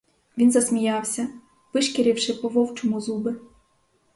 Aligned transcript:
Він 0.37 0.51
засміявся, 0.51 1.27
вишкіривши 1.73 2.33
по-вовчому 2.33 3.01
зуби. 3.01 3.39